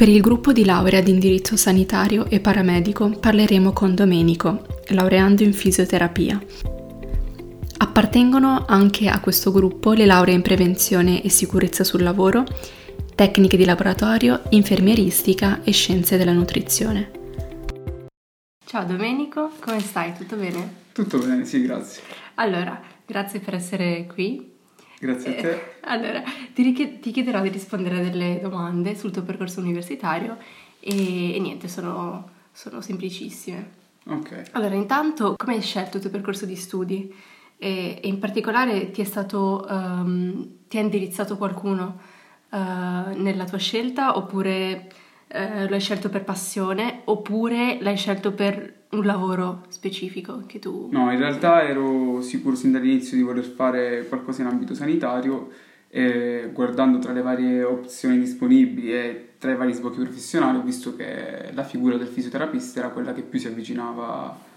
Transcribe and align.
Per 0.00 0.08
il 0.08 0.22
gruppo 0.22 0.54
di 0.54 0.64
laurea 0.64 1.02
di 1.02 1.10
indirizzo 1.10 1.56
sanitario 1.58 2.24
e 2.30 2.40
paramedico 2.40 3.10
parleremo 3.10 3.74
con 3.74 3.94
Domenico, 3.94 4.64
laureando 4.92 5.42
in 5.42 5.52
fisioterapia. 5.52 6.42
Appartengono 7.76 8.64
anche 8.66 9.10
a 9.10 9.20
questo 9.20 9.52
gruppo 9.52 9.92
le 9.92 10.06
lauree 10.06 10.32
in 10.32 10.40
prevenzione 10.40 11.22
e 11.22 11.28
sicurezza 11.28 11.84
sul 11.84 12.02
lavoro, 12.02 12.44
tecniche 13.14 13.58
di 13.58 13.66
laboratorio, 13.66 14.40
infermieristica 14.48 15.62
e 15.64 15.72
scienze 15.72 16.16
della 16.16 16.32
nutrizione. 16.32 17.10
Ciao 18.64 18.86
Domenico, 18.86 19.50
come 19.60 19.80
stai? 19.80 20.14
Tutto 20.16 20.36
bene? 20.36 20.76
Tutto 20.92 21.18
bene, 21.18 21.44
sì, 21.44 21.60
grazie. 21.60 22.02
Allora, 22.36 22.80
grazie 23.04 23.40
per 23.40 23.52
essere 23.52 24.06
qui 24.06 24.49
Grazie 25.02 25.30
a 25.30 25.40
te. 25.40 25.50
Eh, 25.50 25.60
allora, 25.84 26.22
ti, 26.52 27.00
ti, 27.00 27.10
chiederò 27.10 27.40
di 27.40 27.48
rispondere 27.48 28.00
a 28.00 28.02
delle 28.02 28.38
domande 28.42 28.94
sul 28.94 29.10
tuo 29.10 29.22
percorso 29.22 29.58
universitario 29.60 30.36
e, 30.78 31.36
e 31.36 31.40
niente, 31.40 31.68
sono, 31.68 32.28
sono, 32.52 32.82
semplicissime. 32.82 33.70
Ok. 34.04 34.50
Allora, 34.52 34.74
intanto, 34.74 35.36
come 35.38 35.54
hai 35.54 35.62
scelto 35.62 35.96
il 35.96 36.02
tuo 36.02 36.10
percorso 36.10 36.44
di 36.44 36.54
studi? 36.54 37.14
E, 37.56 37.98
e 38.02 38.08
in 38.08 38.18
particolare 38.18 38.90
ti 38.90 39.00
è 39.00 39.04
stato, 39.04 39.66
um, 39.70 40.48
ti 40.68 40.76
ha 40.76 40.82
indirizzato 40.82 41.38
qualcuno 41.38 41.98
uh, 42.50 42.58
nella 42.58 43.46
tua 43.46 43.58
scelta 43.58 44.18
oppure 44.18 44.86
uh, 45.32 45.68
lo 45.68 45.74
hai 45.74 45.80
scelto 45.80 46.08
per 46.08 46.24
passione 46.24 47.02
oppure 47.04 47.78
l'hai 47.80 47.96
scelto 47.96 48.32
per 48.32 48.78
un 48.90 49.04
lavoro 49.04 49.64
specifico 49.68 50.42
che 50.46 50.58
tu... 50.58 50.88
No, 50.90 51.10
in 51.12 51.18
realtà 51.18 51.62
ero 51.62 52.20
sicuro 52.22 52.56
sin 52.56 52.72
dall'inizio 52.72 53.16
di 53.16 53.22
voler 53.22 53.44
fare 53.44 54.06
qualcosa 54.08 54.42
in 54.42 54.48
ambito 54.48 54.74
sanitario 54.74 55.48
e 55.88 56.50
guardando 56.52 56.98
tra 56.98 57.12
le 57.12 57.22
varie 57.22 57.62
opzioni 57.62 58.18
disponibili 58.18 58.92
e 58.92 59.28
tra 59.38 59.52
i 59.52 59.56
vari 59.56 59.72
sbocchi 59.72 60.00
professionali 60.00 60.58
ho 60.58 60.62
visto 60.62 60.94
che 60.94 61.50
la 61.52 61.64
figura 61.64 61.96
del 61.96 62.06
fisioterapista 62.06 62.80
era 62.80 62.88
quella 62.90 63.12
che 63.12 63.22
più 63.22 63.38
si 63.38 63.46
avvicinava 63.46 64.48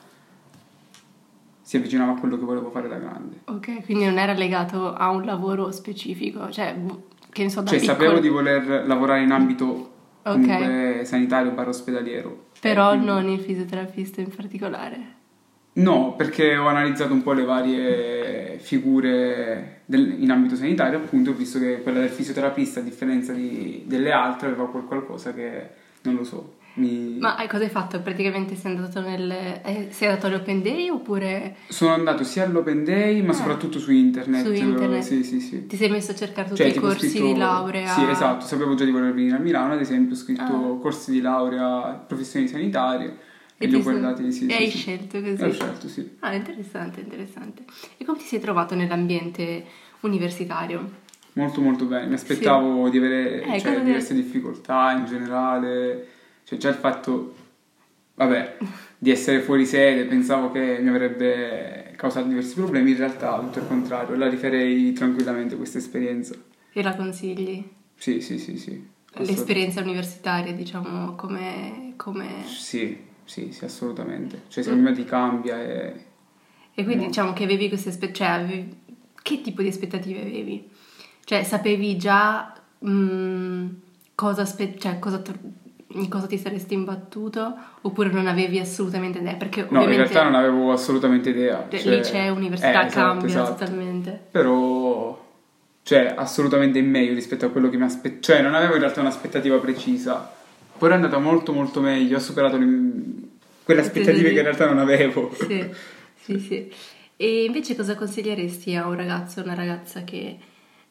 si 1.62 1.78
avvicinava 1.78 2.12
a 2.12 2.20
quello 2.20 2.38
che 2.38 2.44
volevo 2.44 2.70
fare 2.70 2.90
da 2.90 2.98
grande. 2.98 3.40
Ok, 3.46 3.86
quindi 3.86 4.04
non 4.04 4.18
era 4.18 4.34
legato 4.34 4.94
a 4.94 5.10
un 5.10 5.24
lavoro 5.24 5.72
specifico, 5.72 6.52
cioè 6.52 6.76
che 7.32 7.44
ne 7.44 7.50
so 7.50 7.62
da 7.62 7.70
Cioè 7.70 7.80
piccolo... 7.80 7.98
sapevo 7.98 8.20
di 8.20 8.28
voler 8.28 8.86
lavorare 8.86 9.24
in 9.24 9.32
ambito 9.32 9.93
okay. 10.24 11.06
sanitario 11.06 11.52
barra 11.52 11.70
ospedaliero. 11.70 12.46
Però 12.60 12.90
quindi... 12.90 13.06
non 13.06 13.28
il 13.28 13.40
fisioterapista 13.40 14.22
in 14.22 14.34
particolare. 14.34 15.22
No, 15.74 16.16
perché 16.16 16.56
ho 16.56 16.68
analizzato 16.68 17.14
un 17.14 17.24
po' 17.24 17.34
le 17.34 17.44
varie 17.44 18.58
figure 18.60 19.82
del, 19.86 20.22
in 20.22 20.30
ambito 20.30 20.56
sanitario, 20.56 21.00
appunto, 21.00 21.32
ho 21.32 21.34
visto 21.34 21.58
che 21.58 21.82
quella 21.82 22.00
del 22.00 22.10
fisioterapista, 22.10 22.80
a 22.80 22.84
differenza 22.84 23.34
di, 23.34 23.84
delle 23.88 24.12
altre, 24.12 24.50
aveva 24.50 24.68
qualcosa 24.68 25.34
che 25.34 25.70
non 26.04 26.16
lo 26.16 26.24
so. 26.24 26.58
Mi... 26.76 27.18
Ma 27.20 27.36
cosa 27.48 27.64
hai 27.64 27.70
fatto? 27.70 28.02
Praticamente 28.02 28.56
sei 28.56 28.76
andato, 28.76 29.00
nel, 29.00 29.30
eh, 29.30 29.88
sei 29.92 30.08
andato 30.08 30.28
all'Open 30.28 30.62
Day 30.62 30.90
oppure... 30.90 31.58
Sono 31.68 31.94
andato 31.94 32.24
sia 32.24 32.46
all'Open 32.46 32.84
Day 32.84 33.22
ma 33.22 33.32
eh. 33.32 33.36
soprattutto 33.36 33.78
su 33.80 33.92
internet. 33.92 34.44
Su 34.44 34.54
internet? 34.54 35.02
Sì, 35.04 35.24
sì, 35.24 35.40
sì. 35.40 35.68
Ti 35.68 35.76
sei 35.76 35.90
messo 35.90 36.12
a 36.12 36.16
cercare 36.16 36.50
tutti 36.50 36.64
cioè, 36.64 36.72
i 36.72 36.80
corsi 36.80 37.10
scritto... 37.10 37.26
di 37.26 37.38
laurea? 37.38 37.94
Sì, 37.94 38.10
esatto. 38.10 38.46
Sapevo 38.46 38.74
già 38.74 38.86
di 38.86 38.92
voler 38.92 39.14
venire 39.14 39.36
a 39.36 39.40
Milano, 39.40 39.74
ad 39.74 39.82
esempio, 39.82 40.16
ho 40.16 40.18
scritto 40.18 40.42
ah. 40.42 40.80
corsi 40.80 41.12
di 41.12 41.22
laurea, 41.22 42.04
professioni 42.08 42.48
sanitarie 42.48 43.18
e, 43.58 43.66
e 43.66 43.68
li 43.68 43.76
ho 43.76 43.82
guardati. 43.82 44.32
Sì, 44.32 44.48
e 44.48 44.50
sì, 44.50 44.56
hai 44.56 44.70
sì. 44.70 44.78
scelto 44.78 45.22
così? 45.22 45.44
Ho 45.44 45.52
scelto, 45.52 45.88
sì. 45.88 46.18
Ah, 46.22 46.34
interessante, 46.34 47.02
interessante. 47.02 47.66
E 47.98 48.06
come 48.06 48.18
ti 48.18 48.26
sei 48.26 48.40
trovato 48.40 48.74
nell'ambiente 48.74 49.64
universitario? 50.00 51.02
Molto 51.34 51.62
molto 51.62 51.86
bene, 51.86 52.08
mi 52.08 52.14
aspettavo 52.14 52.90
di 52.90 52.98
avere 52.98 53.44
eh, 53.44 53.60
cioè, 53.60 53.82
diverse 53.82 54.14
difficoltà 54.14 54.92
in 54.92 55.06
generale 55.06 56.08
cioè 56.44 56.58
già 56.58 56.70
il 56.70 56.76
fatto, 56.76 57.36
vabbè, 58.16 58.58
di 58.98 59.12
essere 59.12 59.42
fuori 59.42 59.66
sede 59.66 60.06
pensavo 60.06 60.52
che 60.52 60.80
mi 60.80 60.90
avrebbe 60.90 61.94
causato 61.96 62.28
diversi 62.28 62.54
problemi, 62.56 62.92
in 62.92 62.98
realtà 62.98 63.40
tutto 63.40 63.60
il 63.60 63.68
contrario, 63.68 64.16
la 64.16 64.30
rifarei 64.30 64.92
tranquillamente 64.94 65.56
questa 65.56 65.78
esperienza. 65.78 66.36
E 66.72 66.82
la 66.82 66.96
consigli? 66.96 67.64
Sì, 67.96 68.22
sì, 68.22 68.40
sì, 68.40 68.58
sì. 68.58 68.92
L'esperienza 69.18 69.82
universitaria, 69.82 70.54
diciamo, 70.54 71.16
come... 71.16 71.94
come... 71.98 72.44
Sì, 72.46 72.98
sì, 73.24 73.52
sì, 73.52 73.64
assolutamente. 73.64 74.44
Cioè 74.48 74.64
secondo 74.64 74.90
me 74.90 74.96
ti 74.96 75.06
cambia 75.06 75.62
e... 75.62 76.06
E 76.74 76.84
quindi 76.84 77.04
no. 77.04 77.10
diciamo 77.10 77.34
che 77.34 77.44
avevi 77.44 77.68
queste 77.68 77.90
aspettative, 77.90 78.58
cioè, 78.58 78.66
che 79.22 79.42
tipo 79.42 79.62
di 79.62 79.68
aspettative 79.68 80.22
avevi? 80.22 80.70
Cioè 81.24 81.44
sapevi 81.44 81.96
già 81.98 82.60
mh, 82.80 82.90
mm, 82.90 83.68
cosa, 84.16 84.42
aspe- 84.42 84.78
cioè, 84.80 84.98
cosa 84.98 85.22
in 85.94 86.10
cosa 86.10 86.28
ti 86.28 86.38
saresti 86.38 86.74
imbattuto 86.74 87.54
oppure 87.82 88.10
non 88.10 88.28
avevi 88.28 88.60
assolutamente 88.60 89.20
idea? 89.20 89.36
Perché 89.36 89.68
no, 89.70 89.82
in 89.82 89.90
realtà 89.90 90.24
non 90.24 90.36
avevo 90.36 90.72
assolutamente 90.72 91.30
idea. 91.30 91.68
Cioè... 91.70 91.98
Liceo, 91.98 92.34
università 92.34 92.84
eh, 92.84 92.86
esatto, 92.88 93.06
cambiano 93.06 93.44
esatto. 93.44 93.60
totalmente. 93.60 94.22
Però, 94.32 95.26
cioè, 95.84 96.14
assolutamente 96.16 96.82
meglio 96.82 97.14
rispetto 97.14 97.46
a 97.46 97.50
quello 97.50 97.70
che 97.70 97.78
mi 97.78 97.84
aspettavo. 97.84 98.22
Cioè, 98.22 98.42
non 98.42 98.56
avevo 98.56 98.74
in 98.74 98.80
realtà 98.80 99.02
un'aspettativa 99.02 99.58
precisa. 99.58 100.32
Poi 100.78 100.90
è 100.90 100.94
andata 100.94 101.18
molto 101.20 101.54
molto 101.54 101.80
meglio, 101.82 102.18
ho 102.18 102.22
superato 102.22 102.58
le... 102.58 102.66
quelle 103.64 103.82
aspettative 103.82 104.32
che 104.32 104.38
in 104.38 104.44
realtà 104.44 104.66
non 104.66 104.80
avevo. 104.80 105.34
Sì, 105.34 105.70
sì, 106.16 106.40
sì. 106.40 106.72
E 107.16 107.44
invece 107.46 107.76
cosa 107.76 107.96
consiglieresti 107.96 108.76
a 108.76 108.88
un 108.88 108.96
ragazzo 108.96 109.40
o 109.40 109.44
una 109.44 109.54
ragazza 109.54 110.04
che 110.04 110.38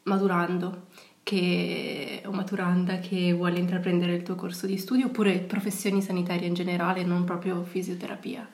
maturando 0.04 0.86
che 1.22 2.22
un 2.26 2.34
maturanda 2.34 2.98
che 2.98 3.32
vuole 3.32 3.58
intraprendere 3.58 4.14
il 4.14 4.22
tuo 4.22 4.34
corso 4.34 4.66
di 4.66 4.76
studio 4.76 5.06
oppure 5.06 5.38
professioni 5.38 6.02
sanitarie 6.02 6.48
in 6.48 6.54
generale, 6.54 7.04
non 7.04 7.24
proprio 7.24 7.62
fisioterapia. 7.62 8.46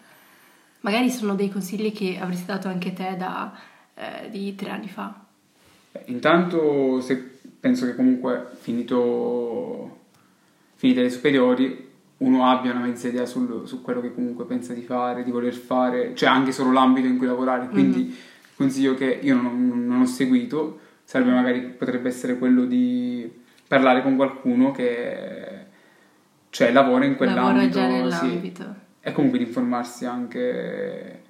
Magari 0.80 1.10
sono 1.10 1.34
dei 1.34 1.50
consigli 1.50 1.92
che 1.92 2.18
avresti 2.20 2.46
dato 2.46 2.68
anche 2.68 2.92
te 2.92 3.16
da 3.16 3.52
eh, 3.94 4.30
di 4.30 4.54
tre 4.54 4.70
anni 4.70 4.88
fa. 4.88 5.24
Intanto 6.06 7.00
se 7.00 7.38
penso 7.58 7.86
che 7.86 7.96
comunque 7.96 8.50
finito, 8.60 10.00
finite 10.74 11.02
le 11.02 11.10
superiori 11.10 11.86
uno 12.18 12.50
abbia 12.50 12.72
una 12.72 12.80
mezza 12.80 13.08
idea 13.08 13.26
sul, 13.26 13.66
su 13.66 13.80
quello 13.80 14.00
che 14.00 14.12
comunque 14.12 14.44
pensa 14.44 14.72
di 14.72 14.82
fare, 14.82 15.24
di 15.24 15.30
voler 15.30 15.54
fare, 15.54 16.14
cioè 16.14 16.28
anche 16.28 16.52
solo 16.52 16.72
l'ambito 16.72 17.06
in 17.06 17.16
cui 17.16 17.26
lavorare, 17.26 17.68
quindi 17.68 18.02
mm-hmm. 18.02 18.16
consiglio 18.56 18.94
che 18.94 19.20
io 19.22 19.34
non, 19.34 19.86
non 19.86 20.00
ho 20.00 20.06
seguito 20.06 20.80
sarebbe 21.08 21.30
magari, 21.30 21.60
potrebbe 21.62 22.10
essere 22.10 22.36
quello 22.36 22.66
di 22.66 23.32
parlare 23.66 24.02
con 24.02 24.14
qualcuno 24.14 24.72
che 24.72 25.64
cioè, 26.50 26.70
lavora 26.70 27.06
in 27.06 27.16
quell'ambito. 27.16 27.46
Lavora 27.46 27.68
già 27.70 27.86
nell'ambito. 27.86 28.62
Sì. 28.62 29.08
E 29.08 29.12
comunque 29.12 29.38
di 29.38 29.46
informarsi 29.46 30.04
anche 30.04 31.22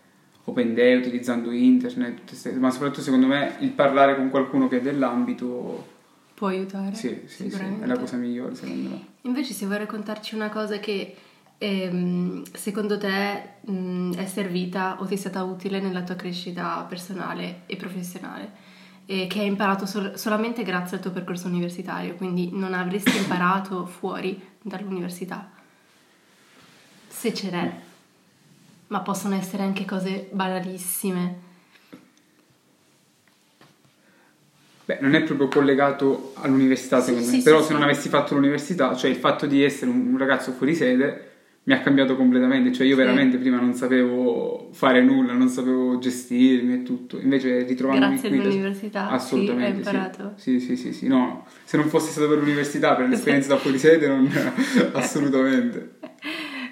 open 0.43 0.75
day, 0.75 0.97
utilizzando 0.97 1.53
internet, 1.53 2.57
ma 2.57 2.73
soprattutto 2.73 3.03
secondo 3.03 3.29
me 3.29 3.55
il 3.61 3.71
parlare 3.71 4.17
con 4.17 4.31
qualcuno 4.31 4.67
che 4.67 4.79
è 4.79 4.81
dell'ambito 4.81 5.87
può 6.35 6.49
aiutare. 6.49 6.97
Sì, 6.97 7.23
sì, 7.27 7.49
sì, 7.49 7.63
è 7.81 7.87
la 7.87 7.97
cosa 7.97 8.17
migliore 8.17 8.57
secondo 8.57 8.89
me. 8.89 9.05
Invece 9.23 9.53
se 9.53 9.67
vuoi 9.67 9.79
raccontarci 9.79 10.35
una 10.35 10.49
cosa 10.49 10.81
che 10.81 11.15
ehm, 11.57 12.43
secondo 12.53 12.99
te 12.99 13.43
mh, 13.61 14.17
è 14.17 14.27
servita 14.27 14.97
o 14.99 15.05
ti 15.05 15.15
è 15.15 15.17
stata 15.17 15.45
utile 15.45 15.79
nella 15.79 16.03
tua 16.03 16.17
crescita 16.17 16.85
personale 16.89 17.61
e 17.67 17.77
professionale 17.77 18.67
eh, 19.11 19.27
che 19.27 19.41
hai 19.41 19.47
imparato 19.47 19.87
sol- 19.87 20.19
solamente 20.19 20.63
grazie 20.63 20.99
al 20.99 21.03
tuo 21.03 21.11
percorso 21.11 21.47
universitario, 21.47 22.15
quindi 22.15 22.51
non 22.53 22.75
avresti 22.75 23.17
imparato 23.17 23.87
fuori 23.87 24.39
dall'università. 24.61 25.51
Se 27.07 27.33
ce 27.33 27.51
n'è, 27.51 27.73
ma 28.89 29.01
possono 29.01 29.35
essere 29.35 29.63
anche 29.63 29.87
cose 29.87 30.29
banalissime. 30.31 31.47
Beh, 34.85 34.99
non 35.01 35.15
è 35.15 35.23
proprio 35.23 35.49
collegato 35.49 36.35
all'università 36.37 37.01
secondo 37.01 37.27
sì, 37.27 37.33
me, 37.33 37.39
sì, 37.39 37.43
però 37.45 37.61
sì, 37.61 37.69
se 37.69 37.73
non 37.73 37.83
avessi 37.83 38.11
fatto 38.11 38.35
l'università, 38.35 38.95
cioè 38.95 39.09
il 39.09 39.17
fatto 39.17 39.47
di 39.47 39.65
essere 39.65 39.91
un 39.91 40.19
ragazzo 40.19 40.53
fuori 40.53 40.75
sede 40.75 41.38
mi 41.69 41.75
ha 41.75 41.81
cambiato 41.83 42.17
completamente, 42.17 42.73
cioè 42.73 42.87
io 42.87 42.95
sì. 42.95 43.01
veramente 43.03 43.37
prima 43.37 43.61
non 43.61 43.75
sapevo 43.75 44.71
fare 44.73 45.03
nulla, 45.03 45.35
non 45.35 45.49
sapevo 45.49 45.99
gestirmi 45.99 46.73
e 46.77 46.83
tutto, 46.83 47.21
invece 47.21 47.65
ritrovandomi 47.65 48.13
Grazie 48.13 48.31
qui... 48.31 48.39
all'università, 48.39 49.11
assolutamente, 49.11 49.83
sì, 49.83 49.89
hai 49.89 49.95
imparato. 49.95 50.33
Sì, 50.37 50.61
sì, 50.61 50.77
sì, 50.77 50.95
sì, 50.95 51.09
no, 51.09 51.45
se 51.65 51.77
non 51.77 51.89
fossi 51.89 52.11
stato 52.11 52.27
per 52.27 52.39
l'università, 52.39 52.95
per 52.95 53.11
l'esperienza 53.11 53.49
da 53.53 53.59
fuori 53.59 53.79
sede, 53.79 54.09
non... 54.09 54.27
assolutamente. 54.95 55.97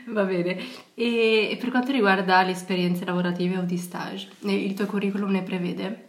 Va 0.07 0.25
bene. 0.25 0.57
E 0.95 1.59
per 1.61 1.69
quanto 1.69 1.93
riguarda 1.93 2.43
le 2.43 2.53
esperienze 2.53 3.05
lavorative 3.05 3.59
o 3.59 3.63
di 3.65 3.77
stage, 3.77 4.29
il 4.45 4.73
tuo 4.73 4.87
curriculum 4.87 5.31
ne 5.31 5.43
prevede? 5.43 6.05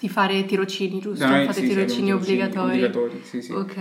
Di 0.00 0.08
fare 0.08 0.46
tirocini, 0.46 0.98
giusto? 0.98 1.26
No, 1.26 1.44
Fate 1.44 1.60
sì, 1.60 1.68
tirocini 1.68 2.10
obbligatori. 2.10 2.82
obbligatori 2.84 3.20
sì, 3.22 3.42
sì. 3.42 3.52
Ok. 3.52 3.76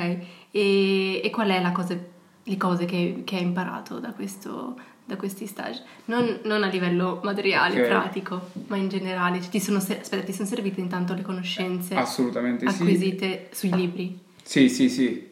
E, 0.51 1.21
e 1.23 1.29
qual 1.29 1.49
è 1.49 1.61
la 1.61 1.71
cosa, 1.71 1.97
le 2.43 2.57
cose 2.57 2.85
che, 2.85 3.21
che 3.25 3.35
hai 3.35 3.43
imparato 3.43 3.99
da, 3.99 4.11
questo, 4.11 4.79
da 5.05 5.15
questi 5.15 5.45
stage? 5.45 5.81
Non, 6.05 6.39
non, 6.43 6.63
a 6.63 6.67
livello 6.67 7.19
materiale, 7.23 7.75
okay. 7.75 7.87
pratico, 7.87 8.49
ma 8.67 8.77
in 8.77 8.89
generale. 8.89 9.41
Cioè, 9.41 9.49
ti 9.49 9.59
sono, 9.59 9.77
aspetta, 9.77 10.21
ti 10.21 10.33
sono 10.33 10.47
servite 10.47 10.79
intanto 10.79 11.13
le 11.13 11.21
conoscenze 11.21 11.95
Assolutamente 11.95 12.65
acquisite 12.65 13.49
sì. 13.51 13.67
sui 13.67 13.75
libri? 13.75 14.19
Sì, 14.43 14.69
sì, 14.69 14.89
sì. 14.89 15.29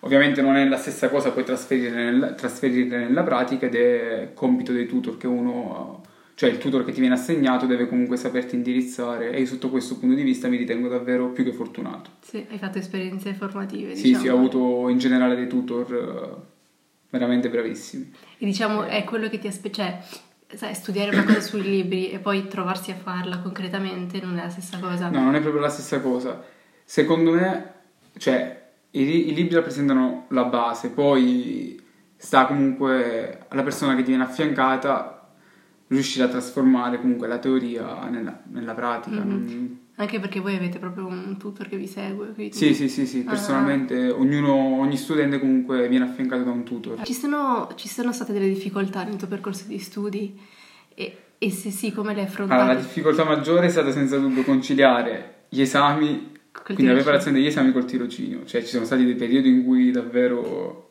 Ovviamente 0.00 0.42
non 0.42 0.56
è 0.56 0.64
la 0.66 0.76
stessa 0.76 1.08
cosa 1.08 1.32
poi 1.32 1.44
trasferirle, 1.44 2.10
nel, 2.10 2.34
trasferirle 2.36 2.98
nella 2.98 3.24
pratica 3.24 3.66
ed 3.66 3.74
è 3.74 4.30
compito 4.32 4.72
dei 4.72 4.86
tutor 4.86 5.16
che 5.16 5.26
uno 5.26 6.02
cioè 6.38 6.50
il 6.50 6.58
tutor 6.58 6.84
che 6.84 6.92
ti 6.92 7.00
viene 7.00 7.16
assegnato 7.16 7.66
deve 7.66 7.88
comunque 7.88 8.16
saperti 8.16 8.54
indirizzare 8.54 9.32
e 9.32 9.40
io 9.40 9.46
sotto 9.46 9.70
questo 9.70 9.98
punto 9.98 10.14
di 10.14 10.22
vista 10.22 10.46
mi 10.46 10.56
ritengo 10.56 10.86
davvero 10.86 11.30
più 11.30 11.42
che 11.42 11.52
fortunato. 11.52 12.10
Sì, 12.20 12.46
hai 12.48 12.58
fatto 12.58 12.78
esperienze 12.78 13.34
formative, 13.34 13.96
sì, 13.96 14.02
diciamo. 14.02 14.22
Sì, 14.22 14.28
ho 14.28 14.34
avuto 14.36 14.88
in 14.88 14.98
generale 14.98 15.34
dei 15.34 15.48
tutor 15.48 15.92
uh, 15.92 16.40
veramente 17.10 17.48
bravissimi. 17.48 18.14
E 18.38 18.46
diciamo 18.46 18.84
è 18.84 19.02
quello 19.02 19.28
che 19.28 19.40
ti 19.40 19.48
aspetta, 19.48 19.82
cioè 19.82 20.00
sai, 20.54 20.76
studiare 20.76 21.10
una 21.10 21.24
cosa 21.24 21.40
sui 21.40 21.60
libri 21.60 22.12
e 22.12 22.20
poi 22.20 22.46
trovarsi 22.46 22.92
a 22.92 22.94
farla 22.94 23.40
concretamente 23.40 24.20
non 24.20 24.38
è 24.38 24.42
la 24.42 24.48
stessa 24.48 24.78
cosa. 24.78 25.08
No, 25.08 25.20
non 25.20 25.34
è 25.34 25.40
proprio 25.40 25.60
la 25.60 25.68
stessa 25.68 26.00
cosa. 26.00 26.40
Secondo 26.84 27.32
me, 27.32 27.72
cioè, 28.16 28.70
i, 28.92 29.00
i 29.30 29.34
libri 29.34 29.56
rappresentano 29.56 30.26
la 30.28 30.44
base, 30.44 30.90
poi 30.90 31.82
sta 32.14 32.46
comunque 32.46 33.40
alla 33.48 33.64
persona 33.64 33.96
che 33.96 34.02
ti 34.02 34.10
viene 34.10 34.22
affiancata 34.22 35.17
riuscire 35.88 36.24
a 36.24 36.28
trasformare 36.28 37.00
comunque 37.00 37.26
la 37.26 37.38
teoria 37.38 38.08
nella, 38.08 38.42
nella 38.50 38.74
pratica. 38.74 39.16
Mm-hmm. 39.16 39.28
Non... 39.28 39.78
Anche 39.96 40.20
perché 40.20 40.38
voi 40.38 40.54
avete 40.54 40.78
proprio 40.78 41.06
un 41.06 41.36
tutor 41.38 41.66
che 41.68 41.76
vi 41.76 41.86
segue. 41.86 42.32
Quindi... 42.32 42.56
Sì, 42.56 42.72
sì, 42.72 42.88
sì, 42.88 43.06
sì. 43.06 43.22
personalmente 43.22 44.06
ah. 44.06 44.14
ognuno, 44.14 44.54
ogni 44.54 44.96
studente 44.96 45.40
comunque 45.40 45.88
viene 45.88 46.04
affiancato 46.04 46.44
da 46.44 46.50
un 46.50 46.62
tutor. 46.62 47.02
Ci 47.02 47.14
sono, 47.14 47.68
ci 47.74 47.88
sono 47.88 48.12
state 48.12 48.32
delle 48.32 48.48
difficoltà 48.48 49.02
nel 49.02 49.16
tuo 49.16 49.26
percorso 49.26 49.64
di 49.66 49.78
studi 49.78 50.38
e, 50.94 51.16
e 51.38 51.50
se 51.50 51.70
sì, 51.70 51.90
come 51.90 52.14
le 52.14 52.20
hai 52.20 52.26
affrontate? 52.26 52.60
Allora, 52.60 52.76
la 52.76 52.80
difficoltà 52.80 53.24
maggiore 53.24 53.66
è 53.66 53.70
stata 53.70 53.90
senza 53.90 54.18
dubbio 54.18 54.44
conciliare 54.44 55.46
gli 55.48 55.62
esami, 55.62 56.06
col 56.52 56.64
quindi 56.64 56.82
tirocinio. 56.82 56.88
la 56.88 56.94
preparazione 56.94 57.38
degli 57.38 57.46
esami 57.46 57.72
col 57.72 57.84
tirocinio. 57.84 58.44
Cioè 58.44 58.60
ci 58.60 58.68
sono 58.68 58.84
stati 58.84 59.04
dei 59.04 59.16
periodi 59.16 59.48
in 59.48 59.64
cui 59.64 59.90
davvero 59.90 60.90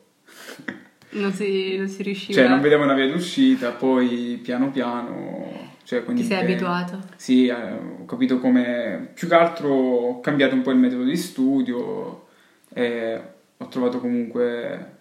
non 1.20 1.34
si, 1.34 1.78
non 1.78 1.88
si 1.88 2.04
riusciva. 2.04 2.40
Cioè, 2.40 2.50
non 2.50 2.62
vedevo 2.62 2.84
una 2.84 2.94
via 2.94 3.08
d'uscita, 3.08 3.72
poi 3.72 4.40
piano 4.42 4.72
piano. 4.72 5.76
Cioè, 5.84 6.04
Ti 6.04 6.24
sei 6.24 6.40
abituato? 6.40 7.00
Sì, 7.16 7.48
eh, 7.48 7.54
ho 7.54 8.06
capito 8.06 8.40
come. 8.40 9.12
Più 9.14 9.28
che 9.28 9.36
altro 9.36 9.70
ho 9.70 10.20
cambiato 10.20 10.56
un 10.56 10.62
po' 10.62 10.72
il 10.72 10.78
metodo 10.78 11.04
di 11.04 11.16
studio 11.16 12.28
e 12.74 13.22
ho 13.58 13.68
trovato 13.68 14.00
comunque. 14.00 14.96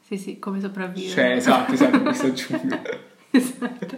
Sì, 0.00 0.16
sì, 0.18 0.38
come 0.38 0.60
sopravvivere. 0.60 1.12
Cioè, 1.12 1.36
esatto, 1.36 1.72
esatto, 1.72 2.02
questa 2.02 2.30
giungla. 2.34 2.82
Esatto. 3.32 3.96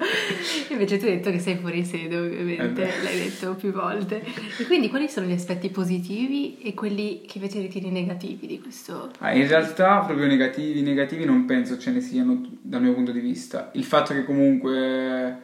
Invece 0.70 0.96
tu 0.96 1.04
hai 1.04 1.16
detto 1.16 1.30
che 1.30 1.38
sei 1.38 1.56
fuori 1.56 1.84
sede, 1.84 2.16
ovviamente, 2.16 2.82
eh 2.82 3.02
l'hai 3.02 3.18
detto 3.18 3.54
più 3.54 3.70
volte. 3.72 4.24
E 4.58 4.64
quindi 4.64 4.88
quali 4.88 5.08
sono 5.08 5.26
gli 5.26 5.32
aspetti 5.32 5.68
positivi 5.68 6.58
e 6.60 6.72
quelli 6.72 7.22
che 7.26 7.38
invece 7.38 7.60
ritieni 7.60 7.90
negativi 7.90 8.46
di 8.46 8.60
questo? 8.60 9.10
Ah, 9.18 9.32
in 9.32 9.46
realtà 9.46 9.98
proprio 10.00 10.26
negativi, 10.26 10.80
negativi 10.80 11.24
non 11.24 11.44
penso 11.44 11.78
ce 11.78 11.90
ne 11.90 12.00
siano 12.00 12.48
dal 12.62 12.80
mio 12.80 12.94
punto 12.94 13.12
di 13.12 13.20
vista. 13.20 13.70
Il 13.74 13.84
fatto 13.84 14.14
che 14.14 14.24
comunque 14.24 15.38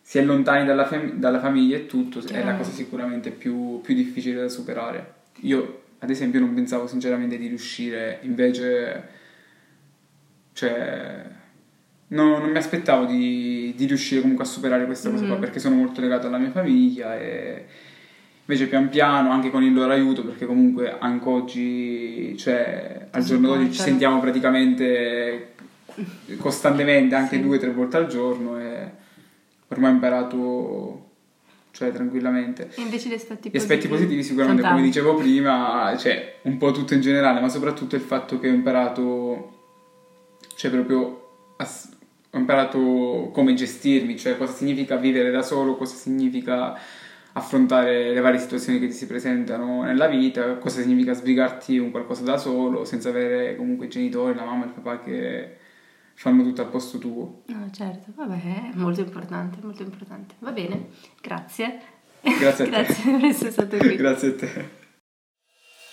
si 0.00 0.18
è 0.18 0.24
lontani 0.24 0.64
dalla, 0.64 0.86
fam- 0.86 1.12
dalla 1.14 1.40
famiglia 1.40 1.76
e 1.76 1.86
tutto 1.86 2.26
è 2.26 2.42
la 2.42 2.56
cosa 2.56 2.70
sicuramente 2.70 3.30
più, 3.30 3.80
più 3.82 3.94
difficile 3.94 4.40
da 4.40 4.48
superare. 4.48 5.14
Io, 5.40 5.82
ad 5.98 6.10
esempio, 6.10 6.40
non 6.40 6.54
pensavo 6.54 6.86
sinceramente 6.86 7.36
di 7.36 7.48
riuscire, 7.48 8.18
invece... 8.22 9.20
Cioè, 10.54 11.40
no, 12.12 12.38
non 12.38 12.50
mi 12.50 12.56
aspettavo 12.56 13.04
di, 13.04 13.74
di, 13.76 13.86
riuscire 13.86 14.20
comunque 14.20 14.44
a 14.44 14.48
superare 14.48 14.86
questa 14.86 15.10
cosa 15.10 15.24
mm. 15.24 15.28
qua 15.28 15.36
perché 15.36 15.58
sono 15.58 15.76
molto 15.76 16.00
legato 16.00 16.26
alla 16.26 16.38
mia 16.38 16.50
famiglia 16.50 17.18
e 17.18 17.64
invece 18.44 18.66
pian 18.66 18.88
piano 18.88 19.30
anche 19.30 19.50
con 19.50 19.62
il 19.62 19.72
loro 19.72 19.92
aiuto 19.92 20.24
perché 20.24 20.46
comunque 20.46 20.96
anche 20.98 21.28
oggi 21.28 22.36
cioè 22.36 23.08
al 23.10 23.22
giorno 23.22 23.48
d'oggi 23.48 23.72
ci 23.72 23.80
sentiamo 23.80 24.20
praticamente 24.20 25.54
costantemente 26.38 27.14
anche 27.14 27.36
sì. 27.36 27.42
due 27.42 27.56
o 27.56 27.60
tre 27.60 27.70
volte 27.70 27.96
al 27.96 28.06
giorno 28.06 28.58
e 28.58 28.90
ormai 29.68 29.90
ho 29.90 29.94
imparato 29.94 31.06
cioè 31.72 31.90
tranquillamente. 31.90 32.70
E 32.74 32.82
invece 32.82 33.08
gli 33.08 33.14
aspetti 33.14 33.48
positivi? 33.48 33.58
Gli 33.58 33.60
aspetti 33.60 33.88
positivi 33.88 34.22
sicuramente, 34.22 34.62
come 34.62 34.82
dicevo 34.82 35.14
prima, 35.14 35.96
cioè 35.98 36.40
un 36.42 36.58
po' 36.58 36.70
tutto 36.70 36.92
in 36.92 37.00
generale, 37.00 37.40
ma 37.40 37.48
soprattutto 37.48 37.96
il 37.96 38.02
fatto 38.02 38.38
che 38.38 38.50
ho 38.50 38.52
imparato, 38.52 39.60
cioè 40.54 40.70
proprio 40.70 41.54
a, 41.56 41.68
ho 42.34 42.38
imparato 42.38 43.30
come 43.32 43.52
gestirmi, 43.52 44.16
cioè 44.16 44.38
cosa 44.38 44.54
significa 44.54 44.96
vivere 44.96 45.30
da 45.30 45.42
solo, 45.42 45.76
cosa 45.76 45.94
significa 45.94 46.78
affrontare 47.34 48.12
le 48.12 48.20
varie 48.20 48.40
situazioni 48.40 48.78
che 48.78 48.86
ti 48.86 48.94
si 48.94 49.06
presentano 49.06 49.82
nella 49.82 50.06
vita, 50.06 50.56
cosa 50.56 50.80
significa 50.80 51.12
sbrigarti 51.12 51.76
un 51.76 51.90
qualcosa 51.90 52.22
da 52.22 52.38
solo 52.38 52.84
senza 52.84 53.10
avere 53.10 53.54
comunque 53.56 53.86
i 53.86 53.90
genitori, 53.90 54.34
la 54.34 54.44
mamma 54.44 54.64
e 54.64 54.66
il 54.68 54.72
papà 54.72 55.00
che 55.00 55.56
fanno 56.14 56.42
tutto 56.42 56.62
al 56.62 56.68
posto 56.68 56.96
tuo. 56.98 57.42
No, 57.46 57.68
certo, 57.70 58.12
vabbè, 58.14 58.70
è 58.72 58.76
molto 58.76 59.00
importante, 59.00 59.58
molto 59.62 59.82
importante. 59.82 60.34
Va 60.38 60.52
bene, 60.52 60.88
grazie. 61.20 61.80
Grazie 62.22 62.64
a 62.64 62.68
te. 62.68 62.70
grazie 62.84 63.10
per 63.12 63.24
essere 63.24 63.50
stato 63.50 63.76
qui. 63.76 63.96
grazie 63.96 64.28
a 64.28 64.34
te. 64.34 64.80